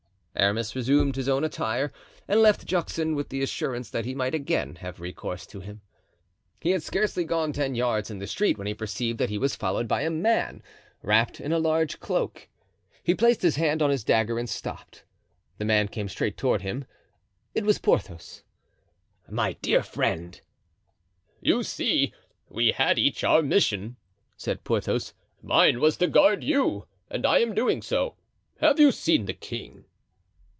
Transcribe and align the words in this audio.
Aramis 0.33 0.73
resumed 0.77 1.17
his 1.17 1.27
own 1.27 1.43
attire 1.43 1.91
and 2.25 2.41
left 2.41 2.65
Juxon 2.65 3.15
with 3.15 3.29
the 3.29 3.43
assurance 3.43 3.89
that 3.89 4.05
he 4.05 4.15
might 4.15 4.33
again 4.33 4.75
have 4.75 5.01
recourse 5.01 5.45
to 5.47 5.59
him. 5.59 5.81
He 6.61 6.71
had 6.71 6.81
scarcely 6.81 7.25
gone 7.25 7.51
ten 7.51 7.75
yards 7.75 8.09
in 8.09 8.19
the 8.19 8.25
street 8.25 8.57
when 8.57 8.65
he 8.65 8.73
perceived 8.73 9.19
that 9.19 9.29
he 9.29 9.37
was 9.37 9.57
followed 9.57 9.89
by 9.89 10.03
a 10.03 10.09
man, 10.09 10.63
wrapped 11.03 11.41
in 11.41 11.51
a 11.51 11.59
large 11.59 11.99
cloak. 11.99 12.47
He 13.03 13.13
placed 13.13 13.41
his 13.41 13.57
hand 13.57 13.81
on 13.81 13.89
his 13.89 14.05
dagger 14.05 14.39
and 14.39 14.49
stopped. 14.49 15.03
The 15.57 15.65
man 15.65 15.89
came 15.89 16.07
straight 16.07 16.37
toward 16.37 16.61
him. 16.61 16.85
It 17.53 17.65
was 17.65 17.77
Porthos. 17.77 18.41
"My 19.29 19.53
dear 19.61 19.83
friend," 19.83 20.31
cried 21.41 21.49
Aramis. 21.49 21.49
"You 21.57 21.63
see, 21.63 22.13
we 22.47 22.71
had 22.71 22.97
each 22.97 23.25
our 23.25 23.41
mission," 23.41 23.97
said 24.37 24.63
Porthos; 24.63 25.13
"mine 25.43 25.81
was 25.81 25.97
to 25.97 26.07
guard 26.07 26.41
you 26.41 26.87
and 27.09 27.25
I 27.25 27.39
am 27.39 27.53
doing 27.53 27.81
so. 27.81 28.15
Have 28.61 28.79
you 28.79 28.93
seen 28.93 29.25
the 29.25 29.33
king?" 29.33 29.85